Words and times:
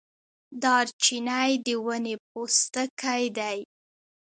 دارچینی 0.63 1.51
د 1.65 1.67
ونې 1.85 2.15
پوستکی 2.29 3.23
دی 3.37 3.57